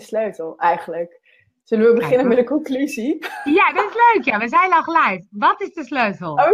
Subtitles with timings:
[0.00, 1.20] de sleutel eigenlijk.
[1.62, 3.26] Zullen we beginnen met een conclusie?
[3.44, 4.24] Ja, dat is leuk.
[4.24, 5.26] Ja, we zijn al gelijk.
[5.30, 6.32] Wat is de sleutel?
[6.32, 6.52] Oh.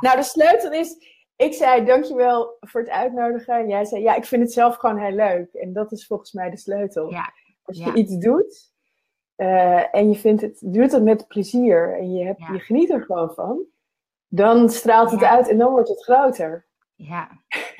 [0.00, 1.16] Nou, de sleutel is.
[1.36, 3.54] Ik zei dankjewel voor het uitnodigen.
[3.54, 5.52] En jij zei ja, ik vind het zelf gewoon heel leuk.
[5.52, 7.10] En dat is volgens mij de sleutel.
[7.10, 7.32] Ja.
[7.62, 8.72] Als je iets doet
[9.38, 13.02] uh, en je vindt het, doet het met plezier en je, hebt, je geniet er
[13.02, 13.64] gewoon van,
[14.28, 16.66] dan straalt het uit en dan wordt het groter.
[16.94, 17.30] Ja,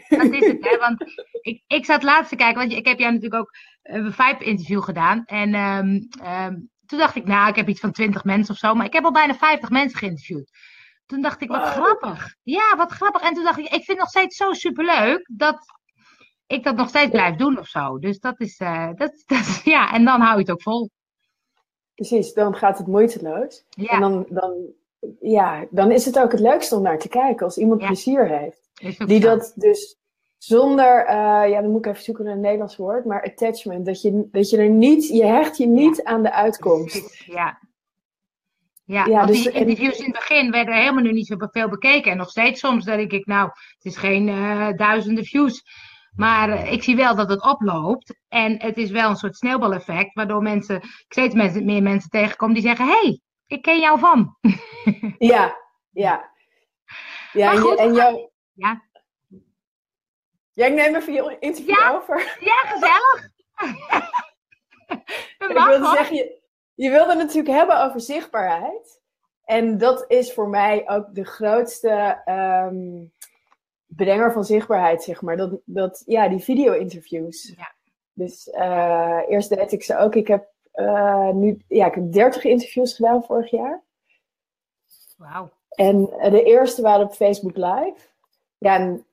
[0.09, 0.77] dat is het, hè?
[0.79, 1.05] Want
[1.41, 3.51] ik, ik zat laatst te kijken, want ik heb jou natuurlijk ook
[3.83, 5.25] een Vibe-interview gedaan.
[5.25, 8.75] En um, um, toen dacht ik, nou, ik heb iets van 20 mensen of zo,
[8.75, 10.51] maar ik heb al bijna 50 mensen geïnterviewd.
[11.07, 12.35] Toen dacht ik, wat grappig.
[12.43, 13.23] Ja, wat grappig.
[13.23, 15.59] En toen dacht ik, ik vind het nog steeds zo superleuk dat
[16.47, 17.99] ik dat nog steeds blijf doen of zo.
[17.99, 20.91] Dus dat is, uh, dat, dat, ja, en dan hou je het ook vol.
[21.95, 23.65] Precies, dan gaat het moeiteloos.
[23.69, 23.88] Ja.
[23.88, 24.73] En dan, dan,
[25.21, 28.69] ja, dan is het ook het leukste om naar te kijken als iemand plezier heeft.
[29.07, 29.98] Die dat dus
[30.38, 33.87] zonder, uh, ja, dan moet ik even zoeken naar een Nederlands woord, maar attachment.
[33.87, 37.24] Dat je, dat je er niet, je hecht je niet aan de uitkomst.
[37.24, 37.59] Ja.
[38.85, 42.10] Ja, ja dus, die interviews in het begin werden helemaal nu niet zo veel bekeken.
[42.10, 45.63] En nog steeds soms denk ik, nou, het is geen uh, duizenden views.
[46.15, 48.18] Maar uh, ik zie wel dat het oploopt.
[48.29, 52.63] En het is wel een soort sneeuwbaleffect, waardoor mensen, ik steeds meer mensen tegenkom die
[52.63, 54.37] zeggen: Hé, hey, ik ken jou van.
[55.18, 55.57] Ja,
[55.91, 56.30] ja.
[57.32, 58.88] Ja, goed, en jou, ja.
[60.59, 61.95] Ja, ik neem even je interview ja?
[61.95, 62.37] over.
[62.40, 63.30] Ja, gezellig.
[65.48, 66.41] ik wilde zeggen, je,
[66.75, 69.00] je wilde het natuurlijk hebben over zichtbaarheid.
[69.44, 73.12] En dat is voor mij ook de grootste um,
[73.86, 75.36] brenger van zichtbaarheid, zeg maar.
[75.36, 77.54] Dat, dat, ja, die video-interviews.
[77.56, 77.75] Ja.
[78.12, 80.14] Dus uh, eerst deed ik ze ook.
[80.14, 83.82] Ik heb uh, nu, ja, ik heb 30 interviews gedaan vorig jaar.
[85.16, 85.50] Wauw.
[85.69, 87.97] En de eerste waren op Facebook Live.
[88.59, 89.06] Ja, en,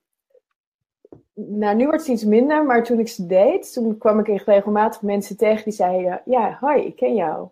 [1.38, 4.46] nou, nu wordt het iets minder, maar toen ik ze deed, toen kwam ik echt
[4.46, 7.48] regelmatig mensen tegen die zeiden: Ja, hoi, ik ken jou.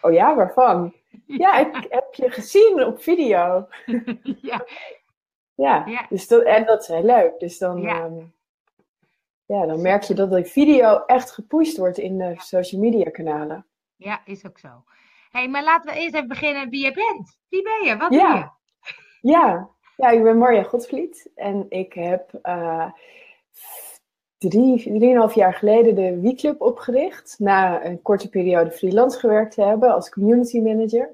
[0.00, 0.94] Oh ja, waarvan?
[1.26, 3.68] ja, ik heb je gezien op video.
[4.50, 4.64] ja.
[5.54, 5.86] ja.
[5.86, 6.06] ja.
[6.08, 7.38] Dus dat, en dat is heel leuk.
[7.38, 8.04] Dus dan, ja.
[8.04, 8.34] Um,
[9.46, 13.66] ja, dan merk je dat de video echt gepusht wordt in de social media kanalen.
[13.96, 14.84] Ja, is ook zo.
[15.30, 17.38] hey, maar laten we eerst even beginnen wie je bent.
[17.48, 17.96] Wie ben je?
[17.96, 18.48] Wat doe je?
[19.30, 22.90] Ja, ja ik ben Marja Godvliet en ik heb uh,
[24.38, 27.34] drie, drieënhalf jaar geleden de WeClub opgericht.
[27.38, 31.10] Na een korte periode freelance gewerkt te hebben als community manager.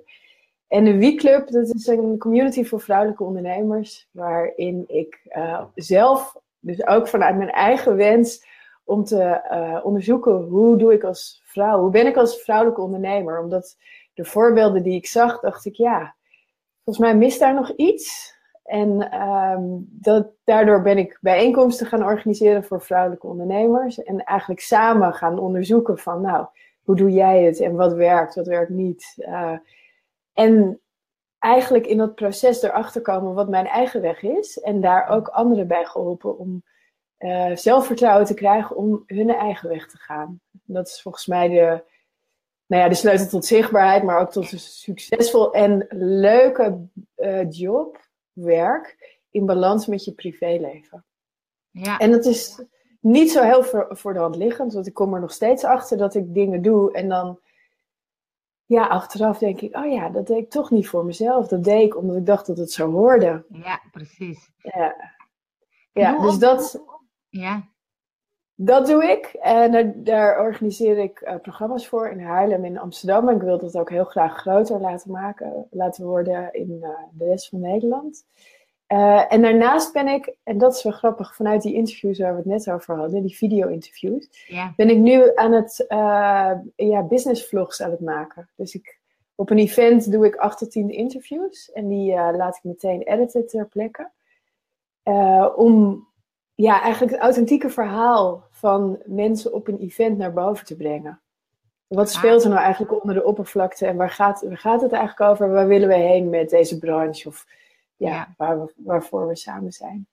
[0.68, 6.86] En de WeClub, dat is een community voor vrouwelijke ondernemers, waarin ik uh, zelf, dus
[6.86, 8.46] ook vanuit mijn eigen wens,
[8.88, 13.40] om te uh, onderzoeken hoe doe ik als vrouw, hoe ben ik als vrouwelijke ondernemer.
[13.40, 13.76] Omdat
[14.14, 16.14] de voorbeelden die ik zag, dacht ik, ja,
[16.84, 18.36] volgens mij mist daar nog iets.
[18.68, 19.08] En
[19.82, 24.02] dat, daardoor ben ik bijeenkomsten gaan organiseren voor vrouwelijke ondernemers.
[24.02, 26.46] En eigenlijk samen gaan onderzoeken van, nou,
[26.82, 29.14] hoe doe jij het en wat werkt, wat werkt niet.
[29.16, 29.58] Uh,
[30.32, 30.80] en
[31.38, 34.60] eigenlijk in dat proces erachter komen wat mijn eigen weg is.
[34.60, 36.62] En daar ook anderen bij geholpen om
[37.18, 40.40] uh, zelfvertrouwen te krijgen om hun eigen weg te gaan.
[40.64, 41.82] Dat is volgens mij de,
[42.66, 48.07] nou ja, de sleutel tot zichtbaarheid, maar ook tot een succesvol en leuke uh, job
[48.38, 51.04] werk in balans met je privéleven.
[51.70, 51.98] Ja.
[51.98, 52.62] En dat is
[53.00, 55.98] niet zo heel voor, voor de hand liggend, want ik kom er nog steeds achter
[55.98, 57.40] dat ik dingen doe en dan,
[58.64, 61.48] ja, achteraf denk ik, oh ja, dat deed ik toch niet voor mezelf.
[61.48, 63.44] Dat deed ik omdat ik dacht dat het zo hoorde.
[63.48, 64.50] Ja, precies.
[64.56, 64.94] Ja,
[65.92, 66.82] ja dus dat.
[67.28, 67.68] Ja.
[68.60, 69.26] Dat doe ik.
[69.40, 73.28] En daar, daar organiseer ik uh, programma's voor in Haarlem en Amsterdam.
[73.28, 77.24] En ik wil dat ook heel graag groter laten maken, laten worden in uh, de
[77.24, 78.24] rest van Nederland.
[78.88, 82.36] Uh, en daarnaast ben ik, en dat is wel grappig, vanuit die interviews waar we
[82.36, 84.72] het net over hadden, die video-interviews, ja.
[84.76, 85.84] ben ik nu aan het,
[86.76, 88.48] ja, business vlogs aan het maken.
[88.56, 88.98] Dus ik,
[89.34, 93.46] op een event doe ik acht tot tien interviews en die laat ik meteen editen
[93.46, 94.10] ter plekke.
[95.56, 96.06] om
[96.62, 101.20] ja, eigenlijk het authentieke verhaal van mensen op een event naar boven te brengen.
[101.86, 105.30] Wat speelt er nou eigenlijk onder de oppervlakte en waar gaat, waar gaat het eigenlijk
[105.30, 105.50] over?
[105.50, 107.28] Waar willen we heen met deze branche?
[107.28, 107.46] Of
[107.96, 108.34] ja, ja.
[108.36, 110.06] Waar we, waarvoor we samen zijn.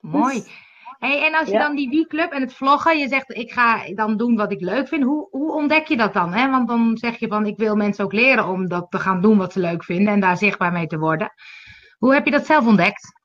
[0.00, 0.34] Mooi.
[0.34, 0.50] Dus,
[0.98, 1.60] hey, en als je ja.
[1.60, 4.88] dan die WeClub en het vloggen, je zegt ik ga dan doen wat ik leuk
[4.88, 5.04] vind.
[5.04, 6.32] Hoe, hoe ontdek je dat dan?
[6.32, 6.50] Hè?
[6.50, 9.38] Want dan zeg je van ik wil mensen ook leren om dat te gaan doen
[9.38, 11.32] wat ze leuk vinden en daar zichtbaar mee te worden.
[11.98, 13.19] Hoe heb je dat zelf ontdekt?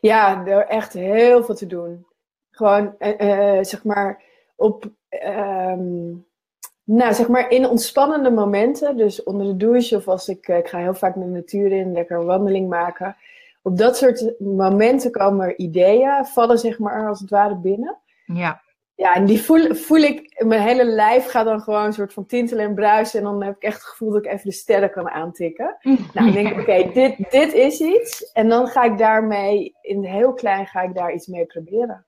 [0.00, 2.06] Ja, er echt heel veel te doen.
[2.50, 4.22] Gewoon, uh, uh, zeg maar,
[4.56, 4.84] op,
[5.26, 6.26] um,
[6.84, 8.96] nou, zeg maar, in ontspannende momenten.
[8.96, 12.16] Dus onder de douche of als ik, ik ga heel vaak de natuur in, lekker
[12.18, 13.16] een wandeling maken.
[13.62, 17.98] Op dat soort momenten komen er ideeën, vallen zeg maar als het ware binnen.
[18.26, 18.62] Ja.
[18.94, 22.26] Ja, en die voel, voel ik, mijn hele lijf gaat dan gewoon een soort van
[22.26, 23.18] tintelen en bruisen.
[23.18, 25.76] En dan heb ik echt het gevoel dat ik even de sterren kan aantikken.
[25.82, 28.32] nou, dan denk ik, oké, dit, dit is iets.
[28.32, 32.06] En dan ga ik daarmee, in heel klein ga ik daar iets mee proberen.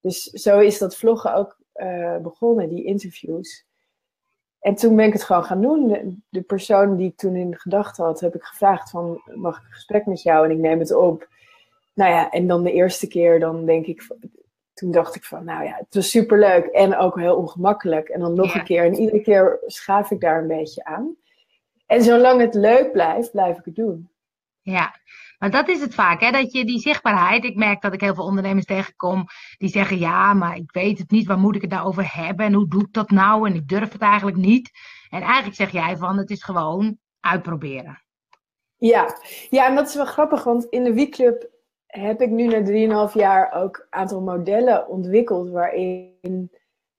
[0.00, 3.66] Dus zo is dat vloggen ook uh, begonnen, die interviews.
[4.60, 5.88] En toen ben ik het gewoon gaan doen.
[5.88, 9.64] De, de persoon die ik toen in gedachten had, heb ik gevraagd van, mag ik
[9.64, 10.44] een gesprek met jou?
[10.44, 11.28] En ik neem het op.
[11.94, 14.06] Nou ja, en dan de eerste keer, dan denk ik,
[14.78, 18.08] toen dacht ik van, nou ja, het was superleuk en ook heel ongemakkelijk.
[18.08, 18.84] En dan nog een keer.
[18.84, 21.16] En iedere keer schaaf ik daar een beetje aan.
[21.86, 24.10] En zolang het leuk blijft, blijf ik het doen.
[24.60, 24.94] Ja,
[25.38, 26.30] maar dat is het vaak, hè?
[26.30, 27.44] dat je die zichtbaarheid.
[27.44, 29.26] Ik merk dat ik heel veel ondernemers tegenkom
[29.58, 32.52] die zeggen: Ja, maar ik weet het niet, waar moet ik het daarover hebben en
[32.52, 33.48] hoe doe ik dat nou?
[33.48, 34.70] En ik durf het eigenlijk niet.
[35.10, 38.02] En eigenlijk zeg jij van: Het is gewoon uitproberen.
[38.76, 39.16] Ja,
[39.50, 41.50] ja en dat is wel grappig, want in de Weekclub
[41.88, 46.50] heb ik nu na 3,5 jaar ook een aantal modellen ontwikkeld waarin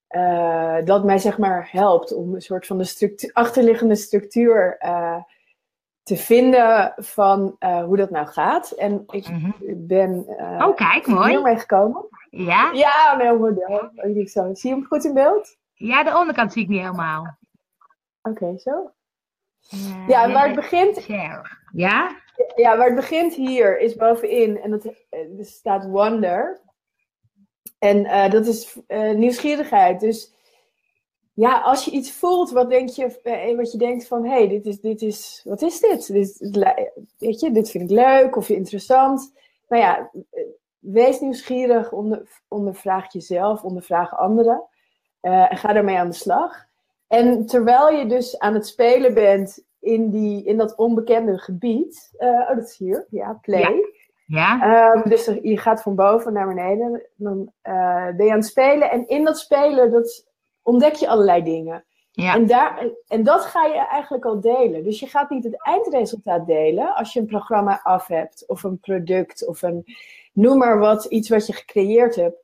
[0.09, 5.21] uh, dat mij zeg maar helpt om een soort van de structuur, achterliggende structuur uh,
[6.03, 8.71] te vinden van uh, hoe dat nou gaat.
[8.71, 9.87] En ik mm -hmm.
[9.87, 11.29] ben oh, kijk, mooi.
[11.29, 12.07] hier mee gekomen.
[12.29, 12.71] Ja?
[12.71, 13.91] Ja, een heel model.
[14.25, 14.53] Zo.
[14.53, 15.57] Zie je hem goed in beeld?
[15.73, 17.37] Ja, de onderkant zie ik niet helemaal.
[18.21, 18.91] Oké, okay, zo.
[20.07, 21.05] Ja, waar het begint...
[21.73, 22.17] Ja?
[22.55, 26.61] Ja, waar het begint hier is bovenin en dat, er staat wonder.
[27.79, 29.99] En uh, dat is uh, nieuwsgierigheid.
[29.99, 30.33] Dus
[31.33, 34.65] ja, als je iets voelt, wat, denk je, wat je denkt van, hé, hey, dit
[34.65, 36.07] is, dit is, wat is dit?
[36.13, 36.51] dit?
[37.17, 39.33] Weet je, dit vind ik leuk of interessant.
[39.67, 40.11] Nou ja,
[40.79, 44.67] wees nieuwsgierig, onder, ondervraag jezelf, ondervraag anderen.
[45.21, 46.68] en ga daarmee aan de slag.
[47.09, 52.11] En terwijl je dus aan het spelen bent in, die, in dat onbekende gebied.
[52.19, 53.05] Uh, oh, dat is hier.
[53.09, 53.61] Ja, play.
[54.25, 54.57] Ja.
[54.59, 54.93] ja.
[54.93, 57.01] Um, dus je gaat van boven naar beneden.
[57.15, 58.91] Dan uh, ben je aan het spelen.
[58.91, 60.27] En in dat spelen dat
[60.61, 61.83] ontdek je allerlei dingen.
[62.11, 62.35] Ja.
[62.35, 64.83] En, daar, en dat ga je eigenlijk al delen.
[64.83, 68.43] Dus je gaat niet het eindresultaat delen als je een programma af hebt.
[68.47, 69.47] Of een product.
[69.47, 69.85] Of een,
[70.33, 72.43] noem maar wat, iets wat je gecreëerd hebt.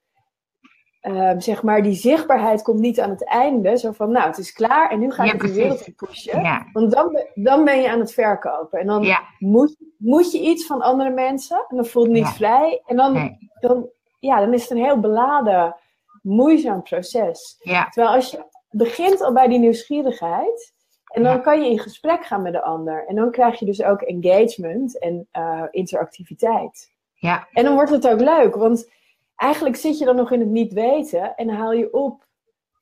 [1.08, 3.78] Uh, zeg maar, die zichtbaarheid komt niet aan het einde.
[3.78, 6.42] Zo van, nou, het is klaar en nu ga ik ja, de wereld in pushen.
[6.42, 6.66] Ja.
[6.74, 8.80] Want dan, dan ben je aan het verkopen.
[8.80, 9.22] En dan ja.
[9.40, 11.66] moet, moet je iets van andere mensen.
[11.70, 12.82] En dan voelt het niet vrij.
[12.86, 13.38] En dan, nee.
[13.60, 15.76] dan, ja, dan is het een heel beladen,
[16.22, 17.58] moeizaam proces.
[17.90, 20.74] Terwijl als je begint al bij die nieuwsgierigheid.
[21.06, 23.08] En dan kan je in gesprek gaan met de ander.
[23.08, 26.92] En dan krijg je dus ook engagement en uh, interactiviteit.
[27.14, 27.48] Ja.
[27.52, 28.56] En dan wordt het ook leuk.
[28.56, 28.92] Want
[29.36, 32.26] eigenlijk zit je dan nog in het niet weten en haal je op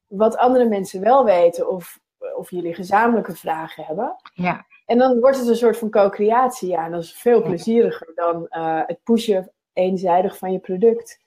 [0.08, 2.00] wat andere mensen wel weten of,
[2.36, 4.16] of jullie gezamenlijke vragen hebben.
[4.34, 4.66] Ja.
[4.86, 6.70] En dan wordt het een soort van co-creatie.
[6.70, 11.22] Ja, en dat is veel plezieriger dan uh, het pushen eenzijdig van je product.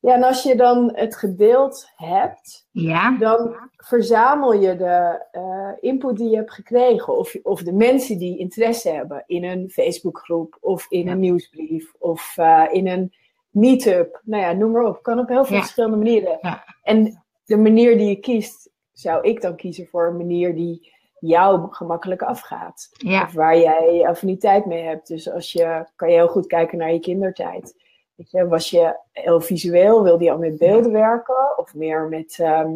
[0.00, 3.16] Ja, en als je dan het gedeeld hebt, ja.
[3.18, 7.16] dan verzamel je de uh, input die je hebt gekregen.
[7.16, 11.12] Of, of de mensen die interesse hebben in een Facebookgroep of in Ja.
[11.12, 13.14] een nieuwsbrief of uh, in een
[13.56, 14.20] meetup.
[14.24, 15.02] Nou ja, noem maar op.
[15.02, 15.62] Kan op heel veel Ja.
[15.62, 16.38] verschillende manieren.
[16.40, 16.64] Ja.
[16.82, 21.66] En de manier die je kiest, zou ik dan kiezen voor een manier die jou
[21.70, 22.88] gemakkelijk afgaat.
[22.92, 23.22] Ja.
[23.22, 25.08] Of waar jij affiniteit mee hebt.
[25.08, 27.74] Dus als je, kan je heel goed kijken naar je kindertijd.
[28.14, 31.58] Weet je, was je heel visueel, wilde je al met beelden werken?
[31.58, 32.70] Of meer met, ehm,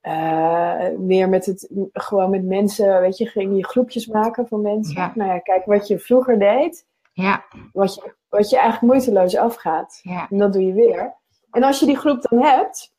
[0.00, 5.12] eh, meer met het, gewoon met mensen, weet je, ging je groepjes maken van mensen?
[5.14, 7.44] Nou ja, kijk wat je vroeger deed, Ja.
[7.72, 10.00] wat je, wat je eigenlijk moeiteloos afgaat.
[10.02, 10.26] Ja.
[10.30, 11.14] En dat doe je weer.
[11.50, 12.94] En als je die groep dan hebt,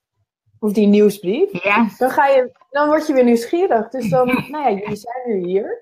[0.60, 1.88] of die nieuwsbrief, Ja.
[1.98, 3.90] dan, ga je, dan word je weer nieuwsgierig.
[3.90, 5.82] Dus dan, nou ja, jullie zijn nu hier.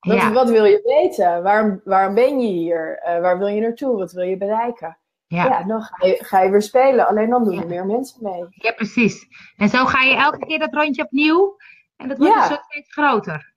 [0.00, 0.32] Wat, Ja.
[0.32, 1.42] wat wil je weten?
[1.42, 2.98] Waarom, waarom ben je hier?
[2.98, 3.96] Eh, waar wil je naartoe?
[3.96, 4.98] Wat wil je bereiken?
[5.26, 5.62] Ja, Ja.
[5.64, 7.06] dan ga je, ga je weer spelen.
[7.08, 7.68] Alleen dan doen er Ja.
[7.68, 8.44] meer mensen mee.
[8.50, 9.26] ja, precies.
[9.56, 11.56] En zo ga je elke keer dat rondje opnieuw.
[11.96, 12.40] En dat wordt Ja.
[12.42, 13.51] een soort steeds groter.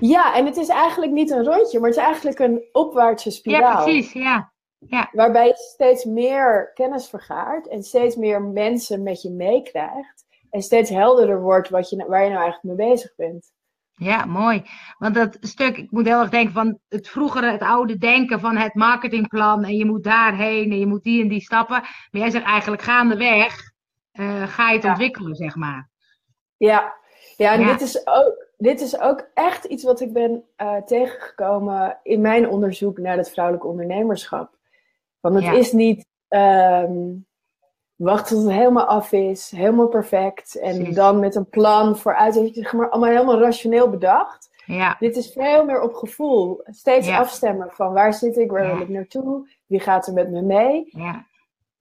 [0.00, 3.60] Ja, en het is eigenlijk niet een rondje, maar het is eigenlijk een opwaartse spiraal.
[3.78, 4.12] Ja, precies.
[4.12, 4.52] Ja.
[4.78, 5.08] Ja.
[5.12, 10.24] Waarbij je steeds meer kennis vergaart en steeds meer mensen met je meekrijgt.
[10.50, 13.52] En steeds helderder wordt wat je, waar je nou eigenlijk mee bezig bent.
[13.94, 14.62] Ja, mooi.
[14.98, 18.56] Want dat stuk, ik moet heel erg denken van het vroegere, het oude denken van
[18.56, 19.64] het marketingplan.
[19.64, 21.80] En je moet daarheen en je moet die en die stappen.
[21.80, 23.70] Maar jij zegt eigenlijk gaandeweg
[24.12, 24.90] eh ga je het Ja.
[24.90, 25.88] ontwikkelen, zeg maar.
[26.56, 26.94] Ja,
[27.36, 27.66] ja en Ja.
[27.72, 32.48] Dit, is ook, dit is ook echt iets wat ik ben eh, tegengekomen in mijn
[32.48, 34.56] onderzoek naar het vrouwelijk ondernemerschap.
[35.20, 35.52] Want het Ja.
[35.52, 37.14] is niet ehm,
[37.96, 40.54] wachten tot het helemaal af is, helemaal perfect.
[40.54, 40.94] En Precies.
[40.94, 44.48] dan met een plan vooruit, zeg maar, allemaal helemaal rationeel bedacht.
[44.66, 46.60] Ja, Dit is veel meer op gevoel.
[46.64, 47.18] Steeds Ja.
[47.18, 50.88] afstemmen van waar zit ik, waar wil ik naartoe, wie gaat er met me mee.
[50.90, 51.26] ja,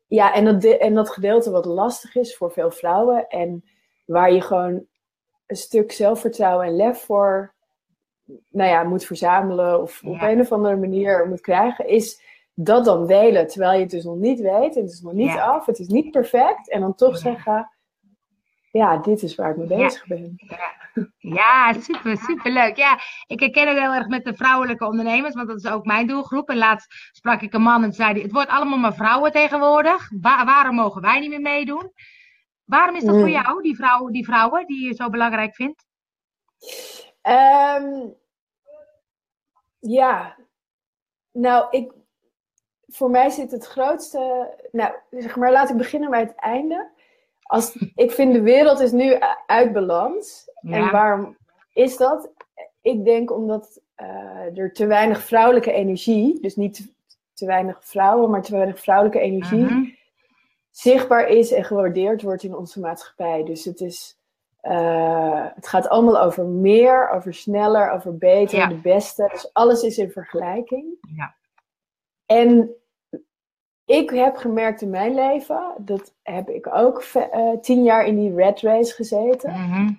[0.07, 3.63] ja, en dat, en dat gedeelte wat lastig is voor veel vrouwen en
[4.05, 4.85] waar je gewoon
[5.49, 7.53] een stuk zelfvertrouwen en lef voor
[8.49, 12.21] nou ja, moet verzamelen of op een of andere manier moet krijgen, is
[12.53, 14.75] dat dan delen terwijl je het dus nog niet weet.
[14.75, 16.69] Het is nog niet af, het is niet perfect.
[16.69, 17.69] En dan toch zeggen,
[18.71, 20.35] ja, dit is waar ik mee bezig ben.
[21.17, 22.75] Ja, super, super leuk.
[22.75, 26.07] Ja, ik herken het heel erg met de vrouwelijke ondernemers, want dat is ook mijn
[26.07, 26.49] doelgroep.
[26.49, 30.09] En laatst sprak ik een man en zei: Het wordt allemaal maar vrouwen tegenwoordig.
[30.21, 31.91] waarom mogen wij niet meer meedoen?
[32.69, 33.31] Waarom is dat voor mm.
[33.31, 35.85] jou, die, vrouw, die vrouwen die je zo belangrijk vindt?
[37.21, 38.07] Ehm,
[39.79, 40.35] ja,
[41.31, 41.91] nou, ik,
[42.87, 44.53] voor mij zit het grootste.
[44.71, 46.89] Nou, zeg maar, laat ik beginnen bij het einde.
[47.41, 50.51] Als, ik vind de wereld is nu uit balans.
[50.61, 51.37] En waarom
[51.73, 52.29] is dat?
[52.81, 56.93] Ik denk omdat uh, er te weinig vrouwelijke energie, dus niet
[57.33, 59.89] te weinig vrouwen, maar te weinig vrouwelijke energie, mhm.
[60.69, 63.43] Zichtbaar is en gewaardeerd wordt in onze maatschappij.
[63.43, 64.17] Dus het is.
[64.61, 69.29] Uh, het gaat allemaal over meer, over sneller, over beter, de beste.
[69.31, 70.97] Dus alles is in vergelijking.
[71.15, 71.35] Ja.
[72.25, 72.75] En
[73.89, 78.35] ik heb gemerkt in mijn leven, dat heb ik ook uh, tien jaar in die
[78.35, 79.93] red race gezeten, mhm.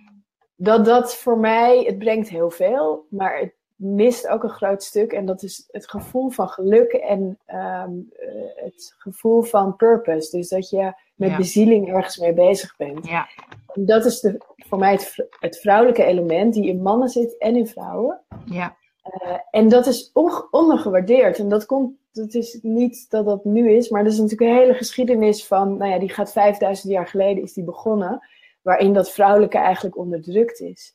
[0.57, 5.13] dat dat voor mij, het brengt heel veel, maar het mist ook een groot stuk.
[5.13, 10.37] En dat is het gevoel van geluk en ehm, eh, het gevoel van purpose.
[10.37, 13.07] Dus dat je met bezieling ergens mee bezig bent.
[13.07, 13.29] Ja.
[13.75, 17.67] dat is de, voor mij het, het, vrouwelijke element die in mannen zit en in
[17.67, 18.21] vrouwen.
[18.45, 18.77] Ja.
[19.23, 20.13] Uh, en dat is
[20.51, 21.39] ondergewaardeerd.
[21.39, 24.57] En dat komt het is niet dat dat nu is, maar er is natuurlijk een
[24.57, 28.29] hele geschiedenis van, nou ja, die gaat 5000 jaar geleden is die begonnen,
[28.63, 30.95] waarin dat vrouwelijke eigenlijk onderdrukt is.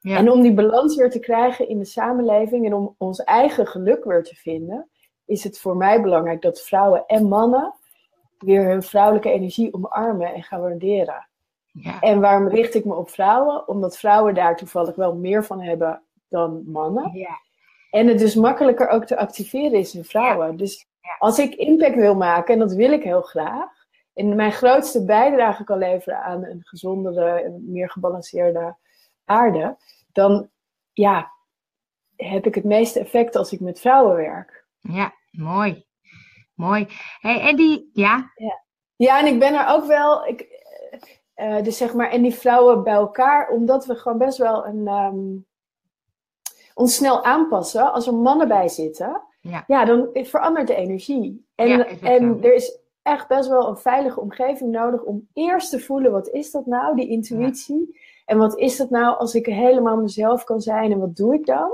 [0.00, 0.16] Ja.
[0.16, 4.04] En om die balans weer te krijgen in de samenleving en om ons eigen geluk
[4.04, 4.88] weer te vinden,
[5.24, 7.74] is het voor mij belangrijk dat vrouwen en mannen
[8.38, 11.28] weer hun vrouwelijke energie omarmen en gaan waarderen.
[11.72, 12.00] Ja.
[12.00, 13.68] En waarom richt ik me op vrouwen?
[13.68, 17.10] Omdat vrouwen daar toevallig wel meer van hebben dan mannen.
[17.12, 17.40] Ja.
[17.90, 20.56] En het dus makkelijker ook te activeren is in vrouwen.
[20.56, 20.86] Dus
[21.18, 23.68] als ik impact wil maken, en dat wil ik heel graag,
[24.14, 28.76] en mijn grootste bijdrage kan leveren aan een gezondere en meer gebalanceerde
[29.30, 29.76] aarde,
[30.12, 30.50] dan
[30.92, 31.32] ja,
[32.16, 34.66] heb ik het meeste effect als ik met vrouwen werk.
[34.78, 35.86] Ja, mooi.
[36.54, 36.86] Mooi.
[37.20, 38.30] Hey, en die, ja?
[38.34, 38.62] ja?
[38.96, 40.48] Ja, en ik ben er ook wel, ik,
[41.36, 44.88] uh, dus zeg maar, en die vrouwen bij elkaar, omdat we gewoon best wel een,
[44.88, 45.46] um,
[46.74, 47.92] ons snel aanpassen.
[47.92, 51.46] Als er mannen bij zitten, ja, ja dan verandert de energie.
[51.54, 56.12] En, en er is echt best wel een veilige omgeving nodig om eerst te voelen,
[56.12, 58.00] wat is dat nou, die intuïtie?
[58.30, 61.46] En wat is dat nou als ik helemaal mezelf kan zijn en wat doe ik
[61.46, 61.70] dan?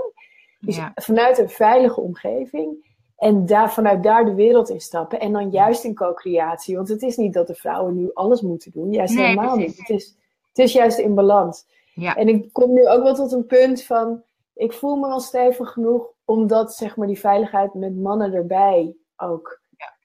[0.61, 2.95] Dus vanuit een veilige omgeving.
[3.17, 5.21] En daar, vanuit daar de wereld in stappen.
[5.21, 6.77] En dan juist in co-creatie.
[6.77, 8.93] Want het is niet dat de vrouwen nu alles moeten doen.
[8.93, 9.79] Juist helemaal niet.
[9.79, 10.17] Het is,
[10.49, 11.67] het is juist in balans.
[11.95, 12.15] Ja.
[12.15, 14.23] En ik kom nu ook wel tot een punt van
[14.55, 18.97] ik voel me wel stevig genoeg om dat, zeg maar, die veiligheid met mannen erbij
[19.17, 19.97] ook ja.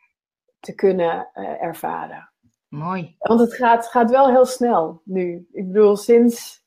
[0.59, 2.30] te kunnen uh, ervaren.
[2.71, 3.15] Mooi.
[3.19, 5.47] Want het gaat, gaat wel heel snel nu.
[5.51, 6.63] Ik bedoel, sinds,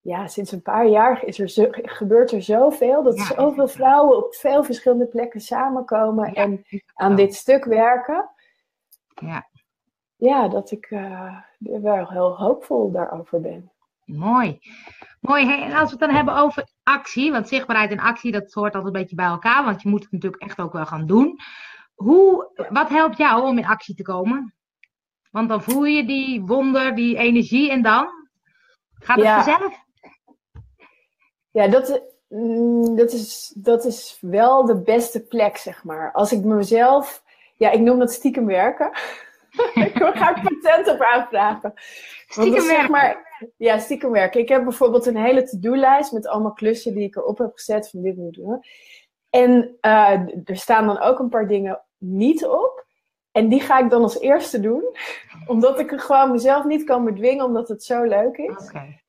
[0.00, 3.02] ja, sinds een paar jaar is er zo, gebeurt er zoveel.
[3.02, 8.30] Dat ja, zoveel vrouwen op veel verschillende plekken samenkomen en aan dit stuk werken.
[9.14, 9.48] Ja.
[10.16, 13.72] Ja, dat ik uh, wel heel hoopvol daarover ben.
[14.04, 14.58] Mooi.
[15.20, 15.62] Mooi.
[15.62, 18.94] en als we het dan hebben over actie, want zichtbaarheid en actie, dat hoort altijd
[18.94, 21.38] een beetje bij elkaar, want je moet het natuurlijk echt ook wel gaan doen.
[21.94, 24.54] Hoe, wat helpt jou om in actie te komen?
[25.32, 28.08] Want dan voel je die wonder, die energie en dan
[28.94, 29.42] gaat het ja.
[29.42, 29.74] vanzelf.
[31.50, 36.12] Ja, dat, mm, dat, is, dat is wel de beste plek, zeg maar.
[36.12, 37.22] Als ik mezelf,
[37.56, 38.90] ja, ik noem dat stiekem werken.
[39.74, 41.72] ik ga ik patent op aanvragen.
[42.26, 42.90] Stiekem werken.
[42.90, 44.40] maar, ja, stiekem werken.
[44.40, 48.02] Ik heb bijvoorbeeld een hele to-do-lijst met allemaal klussen die ik erop heb gezet van
[48.02, 48.64] dit moet doen.
[49.30, 50.10] En uh,
[50.44, 52.86] er staan dan ook een paar dingen niet op.
[53.32, 54.84] En die ga ik dan als eerste doen.
[55.46, 58.68] Omdat ik er gewoon mezelf niet kan bedwingen, omdat het zo leuk is.
[58.68, 59.00] Okay.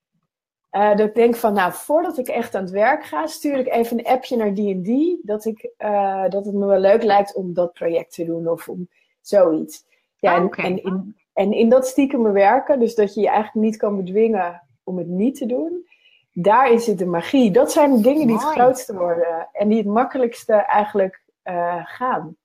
[0.72, 3.68] Uh, dat ik denk van, nou, voordat ik echt aan het werk ga, stuur ik
[3.68, 5.22] even een appje naar die en die.
[5.24, 8.70] Dat, ik, uh, dat het me wel leuk lijkt om dat project te doen of
[8.70, 8.88] om
[9.22, 9.86] zoiets.
[10.18, 13.77] Ja, en, en, in, en in dat stiekem werken, dus dat je je eigenlijk niet
[13.77, 15.88] kan bedwingen om het niet te doen,
[16.34, 17.51] daar is het de magie.
[17.51, 22.36] Dat zijn de dingen die het grootste worden en die het makkelijkste eigenlijk uh, gaan.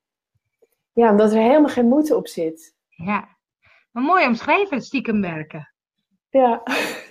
[0.99, 2.77] Ja, omdat er helemaal geen moeite op zit.
[2.89, 3.29] Ja,
[3.91, 5.73] maar mooi omschreven, stiekem werken.
[6.31, 6.63] Ja.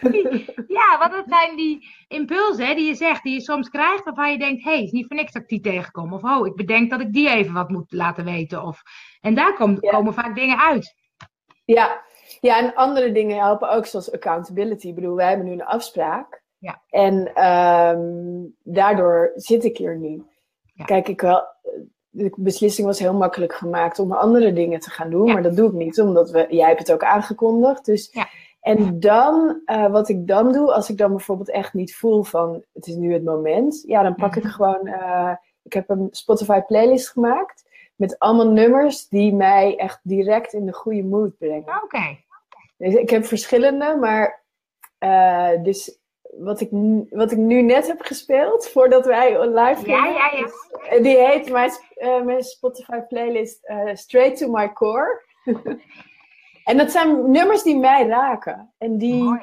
[0.78, 4.32] ja, want dat zijn die impulsen hè, die je zegt, die je soms krijgt, waarvan
[4.32, 6.14] je denkt, hé, hey, is niet voor niks dat ik die tegenkom.
[6.14, 8.64] Of, oh, ik bedenk dat ik die even wat moet laten weten.
[8.64, 8.82] Of,
[9.22, 10.96] en daar komen vaak dingen uit.
[11.66, 12.02] Ja.
[12.40, 14.88] ja, en andere dingen helpen ook, zoals accountability.
[14.88, 16.44] Ik bedoel, wij hebben nu een afspraak.
[16.58, 16.84] Ja.
[16.90, 20.24] En ehm, daardoor zit ik hier nu.
[20.86, 21.44] Kijk, ik wel,
[22.18, 25.34] de beslissing was heel makkelijk gemaakt om andere dingen te gaan doen.
[25.34, 27.86] Maar dat doe ik niet, omdat we, jij hebt het ook aangekondigd.
[27.86, 28.28] Dus, ja.
[28.62, 32.64] En dan, uh, wat ik dan doe, als ik dan bijvoorbeeld echt niet voel van
[32.74, 33.84] het is nu het moment.
[33.86, 34.52] Ja, dan pak ik mhm.
[34.52, 37.66] gewoon, uh, ik heb een Spotify playlist gemaakt.
[37.96, 41.84] Met allemaal nummers die mij echt direct in de goede mood brengen.
[41.84, 42.18] Oké.
[42.78, 44.44] Dus ik heb verschillende, maar
[45.00, 46.00] uh, dus
[46.38, 46.70] wat ik,
[47.10, 50.04] wat ik nu net heb gespeeld, voordat wij live gingen.
[50.04, 50.48] Ja, ja, ja.
[50.90, 55.24] Eh, die heet mijn, uh, mijn Spotify playlist uh, Straight to My Core.
[56.64, 58.74] en dat zijn nummers die mij raken.
[58.78, 59.42] En die,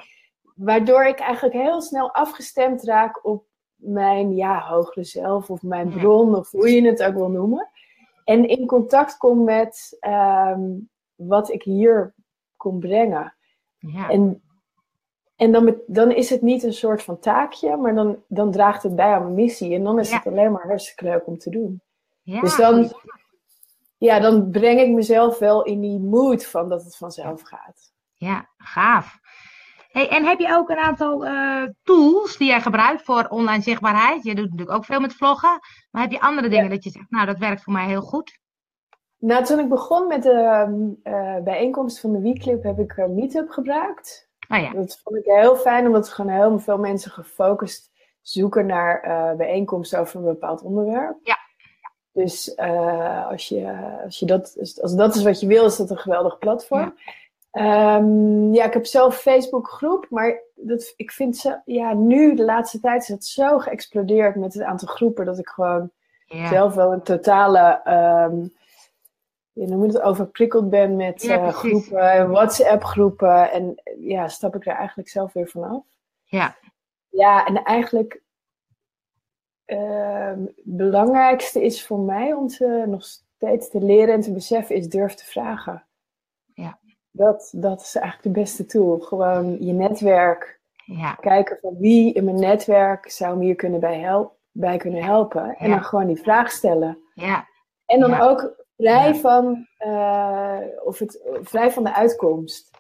[0.55, 6.35] waardoor ik eigenlijk heel snel afgestemd raak op mijn ja, hogere zelf of mijn bron,
[6.35, 7.69] of hoe je het ook wil noemen.
[8.25, 12.15] En in contact kom met um, wat ik hier
[12.57, 13.35] kon brengen.
[13.79, 14.09] Ja.
[14.09, 14.43] En
[15.37, 18.97] en dan, dan is het niet een soort van taakje, maar dan, dan draagt het
[18.97, 19.75] bij aan mijn missie.
[19.75, 21.83] En dan is het alleen maar hartstikke leuk om te doen.
[22.23, 22.41] Ja.
[22.41, 22.93] Dus dan,
[23.99, 27.93] ja, dan breng ik mezelf wel in die mood van dat het vanzelf gaat.
[28.15, 29.19] Ja, gaaf.
[29.89, 34.25] Hey, en heb je ook een aantal uh, tools die jij gebruikt voor online zichtbaarheid?
[34.25, 35.59] Je doet natuurlijk ook veel met vloggen.
[35.91, 38.39] Maar heb je andere dingen dat je zegt, nou, dat werkt voor mij heel goed?
[39.19, 43.51] Nou, toen ik begon met de uh, bijeenkomst van de Weekclub heb ik uh, Meetup
[43.51, 44.29] gebruikt.
[44.55, 44.73] Oh ja.
[44.73, 49.99] Dat vond ik heel fijn, omdat gewoon heel veel mensen gefocust zoeken naar uh, bijeenkomsten
[49.99, 51.17] over een bepaald onderwerp.
[51.23, 51.39] Ja.
[52.13, 53.73] Dus uh, als, je,
[54.05, 56.95] als, je dat, als dat is wat je wil, is dat een geweldig platform.
[57.53, 62.35] Ja, um, ja ik heb zelf Facebook groep, maar dat, ik vind ze, ja, nu
[62.35, 65.91] de laatste tijd is het zo geëxplodeerd met het aantal groepen dat ik gewoon
[66.27, 66.49] ja.
[66.49, 67.81] zelf wel een totale
[68.31, 68.53] um,
[69.55, 73.51] je noemt het overprikkeld ben met ja, uh, groepen, WhatsApp-groepen.
[73.51, 75.85] En ja, stap ik er eigenlijk zelf weer vanaf.
[76.25, 76.57] Ja.
[77.09, 78.23] Ja, en eigenlijk
[79.67, 84.77] uh, het belangrijkste is voor mij om te, nog steeds te leren en te beseffen,
[84.77, 85.87] is durf te vragen.
[86.55, 86.79] Ja.
[87.11, 88.99] Dat, dat is eigenlijk de beste tool.
[88.99, 90.61] Gewoon je netwerk.
[90.85, 91.15] Ja.
[91.15, 95.57] Kijken van wie in mijn netwerk zou me hier kunnen bij, help, bij kunnen helpen.
[95.57, 95.75] En ja.
[95.75, 96.99] dan gewoon die vraag stellen.
[97.15, 97.49] Ja.
[97.87, 102.71] En dan ook vrij, van, uh, of het, vrij van de uitkomst.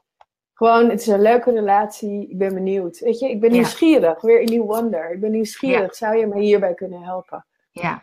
[0.55, 2.99] Gewoon, het is een leuke relatie, ik ben benieuwd.
[2.99, 5.11] Weet je, ik ben nieuwsgierig, weer een nieuw wonder.
[5.11, 7.47] Ik ben nieuwsgierig, zou je me hierbij kunnen helpen?
[7.71, 8.03] Ja,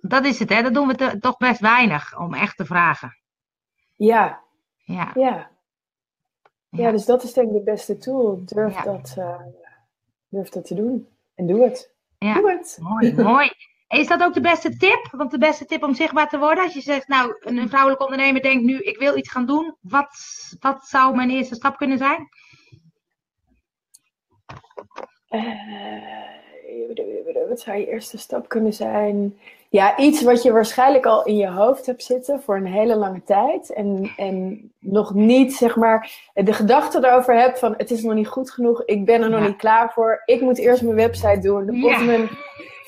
[0.00, 0.62] dat is het, hè?
[0.62, 3.16] Dat doen we te, toch best weinig, om echt te vragen.
[3.94, 4.40] Ja.
[4.76, 5.10] Ja.
[5.14, 5.50] Ja,
[6.68, 8.42] ja dus dat is denk ik de beste tool.
[8.44, 9.40] Durf, dat, uh,
[10.28, 11.08] durf dat te doen.
[11.34, 11.94] En doe het.
[12.18, 12.34] Ja.
[12.34, 12.78] Doe het.
[12.80, 13.50] Mooi, mooi.
[13.92, 15.08] Is dat ook de beste tip?
[15.10, 18.42] Want de beste tip om zichtbaar te worden, als je zegt, nou, een vrouwelijke ondernemer
[18.42, 20.08] denkt nu, ik wil iets gaan doen, wat,
[20.60, 22.28] wat zou mijn eerste stap kunnen zijn?
[25.30, 25.72] Uh,
[27.48, 29.38] wat zou je eerste stap kunnen zijn?
[29.68, 33.22] Ja, iets wat je waarschijnlijk al in je hoofd hebt zitten voor een hele lange
[33.22, 33.72] tijd.
[33.72, 38.28] En, en nog niet, zeg maar, de gedachte erover hebt van het is nog niet
[38.28, 40.22] goed genoeg, ik ben er nog niet klaar voor.
[40.24, 41.80] Ik moet eerst mijn website doen.
[42.06, 42.28] Mijn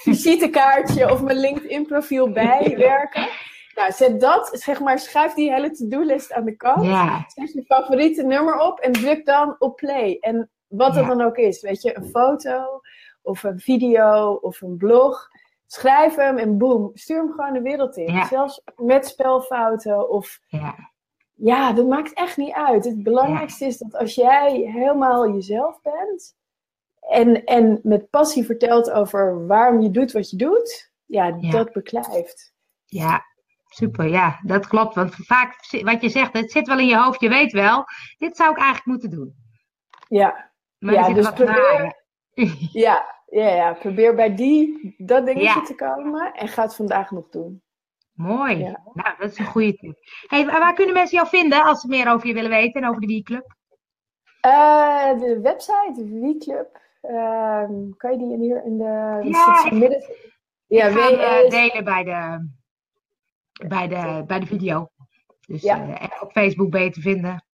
[0.05, 3.29] visitekaartje of mijn LinkedIn-profiel bijwerken.
[3.75, 6.85] Nou, zet dat, zeg maar, schuif die hele to-do-list aan de kant.
[6.85, 7.25] Ja.
[7.27, 10.17] Zet je favoriete nummer op en druk dan op play.
[10.21, 12.81] En wat het dan ook is, weet je, een foto
[13.23, 15.29] of een video of een blog.
[15.67, 18.13] Schrijf hem en boem, stuur hem gewoon de wereld in.
[18.13, 18.27] Ja.
[18.27, 20.41] Zelfs met spelfouten of...
[20.47, 20.93] Ja.
[21.37, 22.85] Ja, dat maakt echt niet uit.
[22.85, 26.37] Het belangrijkste is dat als jij helemaal jezelf bent
[27.11, 31.51] en, en met passie vertelt over waarom je doet wat je doet, ja, Ja.
[31.51, 32.53] dat beklijft.
[32.85, 33.25] Ja,
[33.69, 34.09] super.
[34.09, 34.95] Ja, dat klopt.
[34.95, 37.21] Want vaak, wat je zegt, het zit wel in je hoofd.
[37.21, 37.85] Je weet wel,
[38.19, 39.35] dit zou ik eigenlijk moeten doen.
[40.09, 42.03] Ja, Maar Ja, dus probeer-
[42.85, 43.73] ja, ja, ja.
[43.73, 45.63] Probeer bij die, dat dingetje Ja.
[45.63, 47.63] te komen en ga het vandaag nog doen.
[48.13, 48.59] Mooi.
[48.59, 48.81] Ja.
[48.93, 49.97] Nou, dat is een goede tip.
[50.27, 53.01] Hey, waar kunnen mensen jou vinden als ze meer over je willen weten en over
[53.01, 53.55] de Weekclub?
[54.41, 59.19] Eh, de website, WeClub, ehm, kan je die hier in de...
[59.23, 60.05] Ja, midden-
[60.67, 62.49] ja, ik hem, eh, delen bij de,
[63.69, 64.89] bij, de, bij de video.
[65.47, 65.99] Dus Ja.
[65.99, 67.45] eh, op Facebook ben je te vinden.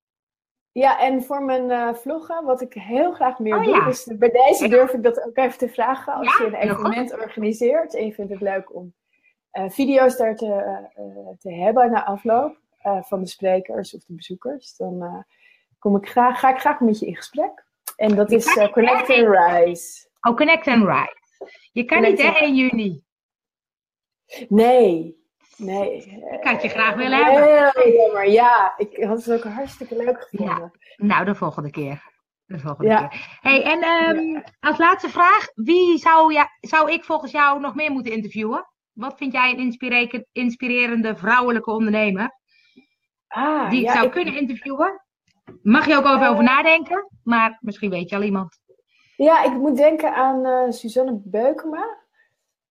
[0.73, 3.85] Ja, en voor mijn eh, vloggen, wat ik heel graag meer Oh, doe, ja.
[3.85, 6.13] dus bij deze durf ik dat ook even te vragen.
[6.15, 8.95] Als Ja, je een evenement organiseert en je vindt het leuk om
[9.53, 10.81] video's daar te,
[11.39, 12.59] te hebben na afloop
[13.01, 15.25] van de sprekers of de bezoekers, dan
[15.79, 17.65] kom ik graag, ga ik graag met je in gesprek.
[18.01, 20.09] En dat is uh, Connect and Rise.
[20.21, 21.51] Oh, Connect and Rise.
[21.73, 23.03] Je kan niet, hè, 1 juni?
[24.49, 25.17] Nee,
[25.57, 25.97] nee.
[26.33, 27.71] Ik had je graag willen hebben.
[27.73, 28.75] Heel jammer, ja.
[28.77, 30.73] Ik had het ook hartstikke leuk gevonden.
[30.97, 31.07] Ja.
[31.07, 32.03] Nou, de volgende keer.
[32.45, 33.07] De volgende ja.
[33.07, 33.39] keer.
[33.41, 35.49] Hey, en um, als laatste vraag.
[35.55, 38.69] Wie zou, ja, zou ik volgens jou nog meer moeten interviewen?
[38.93, 42.39] Wat vind jij een inspirerende vrouwelijke ondernemer?
[43.27, 45.05] Ah, die ik zou kunnen interviewen?
[45.63, 48.59] Mag je ook over, over nadenken, maar misschien weet je al iemand.
[49.17, 51.99] Ja, ik moet denken aan uh, Suzanne Beukema.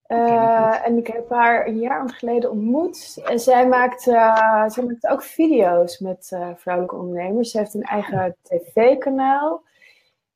[0.07, 3.21] Uh, en ik heb haar een jaar geleden ontmoet.
[3.25, 7.51] En zij maakt, uh, zij maakt ook video's met vrouwelijke ondernemers.
[7.51, 9.63] Ze heeft een eigen tv-kanaal.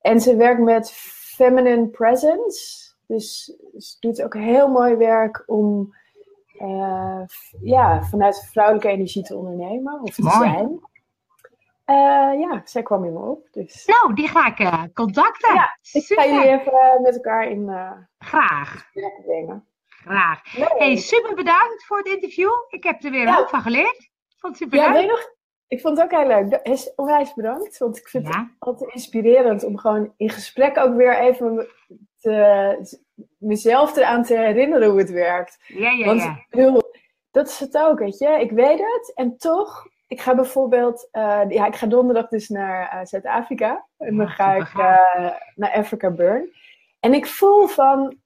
[0.02, 0.92] En ze werkt met
[1.36, 2.92] Feminine Presence.
[3.08, 3.46] Dus
[3.78, 5.96] ze doet ook heel mooi werk om
[7.62, 10.36] ja, vanuit vrouwelijke energie te ondernemen of te mooi.
[10.36, 10.80] zijn.
[11.86, 13.48] Uh, ja, zij kwam in me op.
[13.52, 13.86] Dus.
[13.86, 15.54] Nou, die ga ik uh, contacten.
[15.54, 17.70] Ja, ik ga jullie even met elkaar in.
[18.18, 18.90] Graag.
[19.88, 20.42] Graag.
[20.78, 22.52] Hey, super bedankt voor het interview.
[22.70, 24.12] Ik heb er weer een hoop van geleerd.
[24.38, 25.10] Vond het super ja, leuk.
[25.10, 25.32] nog?
[25.68, 26.92] Ik vond het ook heel leuk.
[26.96, 27.78] Onwijs bedankt.
[27.78, 31.68] Want ik vind het altijd inspirerend om gewoon in gesprek ook weer even
[32.20, 32.98] te,
[33.38, 35.64] mezelf eraan te herinneren hoe het werkt.
[35.68, 36.32] Ja, ja, want, ja.
[36.32, 36.82] Ik bedoel,
[37.32, 38.40] dat is het ook, weet je.
[38.40, 42.94] Ik weet het en toch ik ga bijvoorbeeld, uh, ja, ik ga donderdag dus naar
[42.94, 43.86] uh, Zuid-Afrika.
[43.98, 46.50] En dan ga ik uh, naar Africa Burn.
[47.00, 48.18] En ik voel van,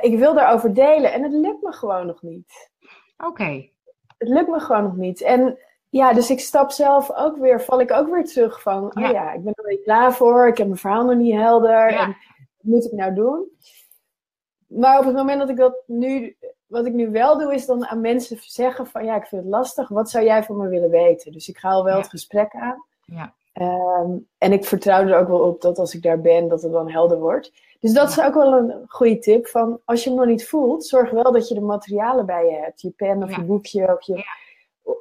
[0.00, 1.12] ik wil daarover delen.
[1.12, 2.70] En het lukt me gewoon nog niet.
[3.16, 3.68] Oké.
[4.18, 5.20] Het lukt me gewoon nog niet.
[5.20, 5.58] En
[5.88, 9.06] ja, dus ik stap zelf ook weer, val ik ook weer terug van, ja.
[9.06, 10.48] oh ja, ik ben er niet klaar voor.
[10.48, 11.86] Ik heb mijn verhaal nog niet helder.
[11.86, 12.16] En wat
[12.60, 13.48] moet ik nou doen?
[14.66, 16.36] Maar op het moment dat ik dat nu
[16.72, 19.50] wat ik nu wel doe, is dan aan mensen zeggen van ja, ik vind het
[19.50, 19.88] lastig.
[19.88, 21.32] Wat zou jij van me willen weten?
[21.32, 22.84] Dus ik ga al wel het gesprek aan.
[23.04, 23.34] Ja.
[23.54, 26.72] Um, en ik vertrouw er ook wel op dat als ik daar ben, dat het
[26.72, 27.52] dan helder wordt.
[27.80, 29.46] Dus dat is ook wel een goede tip.
[29.46, 32.56] Van als je hem nog niet voelt, zorg wel dat je de materialen bij je
[32.56, 32.80] hebt.
[32.80, 33.36] Je pen of ja.
[33.36, 33.96] je boekje.
[33.96, 34.24] Of je,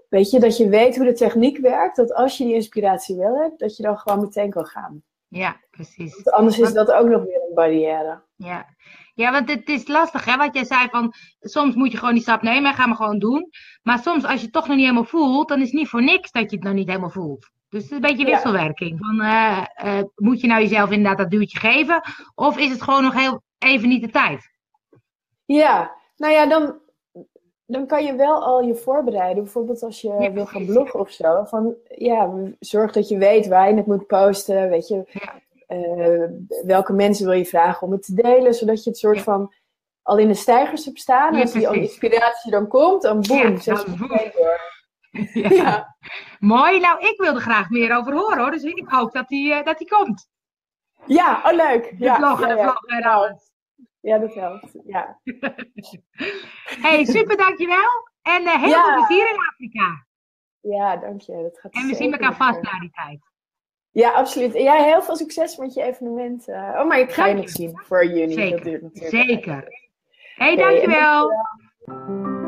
[0.10, 1.96] Weet je, dat je weet hoe de techniek werkt.
[1.96, 5.04] Dat als je die inspiratie wel hebt, dat je dan gewoon meteen kan gaan.
[5.28, 6.14] Ja, precies.
[6.14, 8.22] Want anders is dat ook nog weer een barrière.
[8.36, 8.66] Ja,
[9.22, 10.38] ja, want het is lastig, hè?
[10.38, 13.20] Wat jij zei van, soms moet je gewoon die stap nemen en ga maar gewoon
[13.20, 13.50] doen.
[13.84, 16.04] Maar soms, als je het toch nog niet helemaal voelt, dan is het niet voor
[16.04, 17.50] niks dat je het nog niet helemaal voelt.
[17.70, 19.00] Dus het is een beetje wisselwerking.
[19.00, 22.02] Van, uh, uh, moet je nou jezelf inderdaad dat duwtje geven?
[22.36, 24.50] Of is het gewoon nog heel even niet de tijd?
[25.46, 26.80] Ja, nou ja, dan,
[27.66, 29.44] dan kan je wel al je voorbereiden.
[29.44, 31.44] Bijvoorbeeld als je wil gaan bloggen of zo.
[31.44, 34.70] Van, ja, zorg dat je weet waar je het moet posten.
[34.70, 35.42] Weet je, ja.
[35.72, 36.28] Uh,
[36.66, 39.54] welke mensen wil je vragen om het te delen, zodat je het soort van
[40.02, 41.36] al in de stijgers hebt staan.
[41.36, 44.60] En als die inspiratie dan komt, dan boem, door.
[45.34, 45.50] Ja.
[45.50, 45.96] ja.
[46.40, 46.80] Mooi.
[46.80, 48.52] Nou, ik wil er graag meer over horen hoor.
[48.52, 50.30] Dus ik hoop dat die, uh, dat die komt.
[51.06, 51.98] Ja, oh leuk.
[51.98, 53.52] De ja, blog, ja, de blog en alles.
[54.00, 54.72] Ja, dat helpt.
[54.86, 55.20] Ja.
[56.86, 58.10] hey, super dankjewel.
[58.22, 60.06] En uh, heel veel plezier in Afrika.
[60.60, 61.42] Ja, dank je.
[61.42, 63.31] Dat gaat en we zien elkaar vast na die tijd.
[63.92, 64.56] Ja, absoluut.
[64.56, 66.48] En jij heel veel succes met je evenement.
[66.48, 68.34] Uh, oh, maar ik ga je nog zien voor juni.
[68.34, 68.72] Zeker.
[68.72, 69.30] Dat natuurlijk.
[69.30, 69.90] Zeker.
[70.36, 71.32] Hé, hey, dankjewel.
[71.86, 72.41] dankjewel.